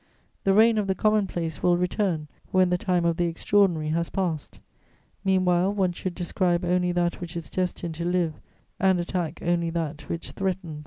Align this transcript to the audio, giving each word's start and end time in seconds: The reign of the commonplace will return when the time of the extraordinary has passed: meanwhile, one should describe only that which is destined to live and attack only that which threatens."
The 0.45 0.55
reign 0.55 0.79
of 0.79 0.87
the 0.87 0.95
commonplace 0.95 1.61
will 1.61 1.77
return 1.77 2.27
when 2.49 2.71
the 2.71 2.77
time 2.79 3.05
of 3.05 3.17
the 3.17 3.27
extraordinary 3.27 3.89
has 3.89 4.09
passed: 4.09 4.59
meanwhile, 5.23 5.71
one 5.71 5.91
should 5.91 6.15
describe 6.15 6.65
only 6.65 6.91
that 6.91 7.21
which 7.21 7.37
is 7.37 7.51
destined 7.51 7.93
to 7.93 8.05
live 8.05 8.33
and 8.79 8.99
attack 8.99 9.37
only 9.43 9.69
that 9.69 10.09
which 10.09 10.31
threatens." 10.31 10.79